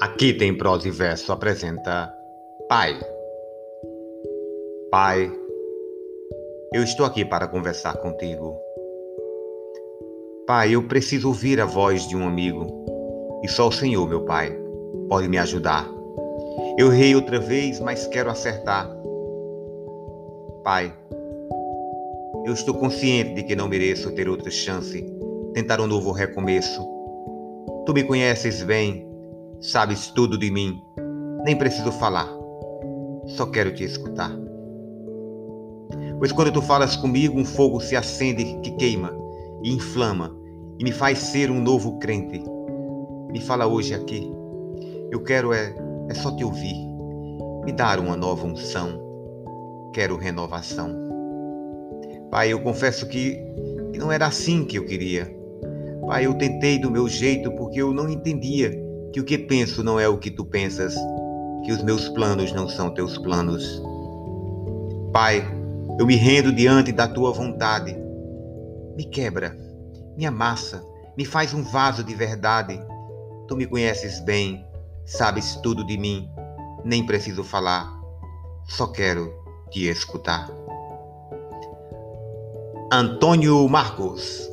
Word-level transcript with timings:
Aqui 0.00 0.32
tem 0.32 0.56
prosa 0.56 0.88
e 0.88 0.90
verso 0.90 1.30
apresenta 1.30 2.10
Pai. 2.70 2.98
Pai, 4.90 5.30
eu 6.72 6.82
estou 6.82 7.04
aqui 7.04 7.22
para 7.22 7.46
conversar 7.46 7.98
contigo. 7.98 8.58
Pai, 10.46 10.74
eu 10.74 10.88
preciso 10.88 11.28
ouvir 11.28 11.60
a 11.60 11.66
voz 11.66 12.08
de 12.08 12.16
um 12.16 12.26
amigo 12.26 12.66
e 13.44 13.48
só 13.48 13.68
o 13.68 13.72
Senhor, 13.72 14.08
meu 14.08 14.24
Pai, 14.24 14.58
pode 15.10 15.28
me 15.28 15.36
ajudar. 15.36 15.86
Eu 16.78 16.90
errei 16.90 17.14
outra 17.14 17.38
vez, 17.38 17.78
mas 17.78 18.06
quero 18.06 18.30
acertar. 18.30 18.90
Pai, 20.64 20.94
eu 22.46 22.54
estou 22.54 22.72
consciente 22.72 23.34
de 23.34 23.42
que 23.42 23.54
não 23.54 23.68
mereço 23.68 24.10
ter 24.12 24.30
outra 24.30 24.50
chance, 24.50 25.04
tentar 25.52 25.78
um 25.78 25.86
novo 25.86 26.10
recomeço. 26.10 26.80
Tu 27.84 27.92
me 27.92 28.02
conheces 28.02 28.62
bem 28.62 29.09
Sabes 29.60 30.10
tudo 30.10 30.38
de 30.38 30.50
mim, 30.50 30.82
nem 31.44 31.54
preciso 31.54 31.92
falar, 31.92 32.26
só 33.26 33.44
quero 33.44 33.74
te 33.74 33.84
escutar. 33.84 34.34
Pois 36.18 36.32
quando 36.32 36.50
tu 36.50 36.62
falas 36.62 36.96
comigo, 36.96 37.38
um 37.38 37.44
fogo 37.44 37.78
se 37.78 37.94
acende 37.94 38.58
que 38.62 38.70
queima 38.76 39.14
e 39.62 39.70
inflama 39.70 40.34
e 40.78 40.82
me 40.84 40.90
faz 40.90 41.18
ser 41.18 41.50
um 41.50 41.60
novo 41.60 41.98
crente. 41.98 42.42
Me 43.30 43.38
fala 43.38 43.66
hoje 43.66 43.92
aqui. 43.92 44.32
Eu 45.10 45.22
quero 45.22 45.52
é, 45.52 45.74
é 46.08 46.14
só 46.14 46.34
te 46.34 46.42
ouvir, 46.42 46.76
me 47.66 47.72
dar 47.72 47.98
uma 47.98 48.16
nova 48.16 48.46
unção. 48.46 48.98
Quero 49.92 50.16
renovação. 50.16 50.88
Pai, 52.30 52.50
eu 52.50 52.62
confesso 52.62 53.06
que, 53.06 53.36
que 53.92 53.98
não 53.98 54.10
era 54.10 54.26
assim 54.26 54.64
que 54.64 54.78
eu 54.78 54.86
queria. 54.86 55.30
Pai, 56.06 56.24
eu 56.24 56.32
tentei 56.32 56.78
do 56.78 56.90
meu 56.90 57.06
jeito 57.06 57.52
porque 57.56 57.82
eu 57.82 57.92
não 57.92 58.08
entendia 58.08 58.88
que 59.12 59.20
o 59.20 59.24
que 59.24 59.38
penso 59.38 59.82
não 59.82 59.98
é 59.98 60.08
o 60.08 60.18
que 60.18 60.30
tu 60.30 60.44
pensas, 60.44 60.94
que 61.64 61.72
os 61.72 61.82
meus 61.82 62.08
planos 62.08 62.52
não 62.52 62.68
são 62.68 62.92
teus 62.94 63.18
planos. 63.18 63.82
Pai, 65.12 65.44
eu 65.98 66.06
me 66.06 66.16
rendo 66.16 66.52
diante 66.52 66.92
da 66.92 67.08
tua 67.08 67.32
vontade. 67.32 67.96
Me 68.96 69.04
quebra, 69.04 69.56
me 70.16 70.24
amassa, 70.26 70.84
me 71.16 71.24
faz 71.24 71.52
um 71.52 71.62
vaso 71.62 72.04
de 72.04 72.14
verdade. 72.14 72.80
Tu 73.48 73.56
me 73.56 73.66
conheces 73.66 74.20
bem, 74.20 74.64
sabes 75.04 75.56
tudo 75.56 75.84
de 75.84 75.98
mim, 75.98 76.30
nem 76.84 77.04
preciso 77.04 77.42
falar, 77.42 77.90
só 78.64 78.86
quero 78.86 79.32
te 79.70 79.88
escutar. 79.88 80.48
Antônio 82.92 83.68
Marcos 83.68 84.50